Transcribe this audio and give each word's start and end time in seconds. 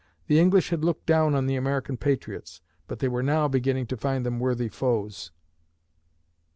The 0.25 0.39
English 0.39 0.71
had 0.71 0.83
looked 0.83 1.05
down 1.05 1.35
on 1.35 1.45
the 1.45 1.55
American 1.55 1.95
patriots, 1.95 2.59
but 2.87 2.97
they 2.97 3.07
were 3.07 3.21
now 3.21 3.47
beginning 3.47 3.85
to 3.85 3.97
find 3.97 4.25
them 4.25 4.39
worthy 4.39 4.67
foes. 4.67 5.29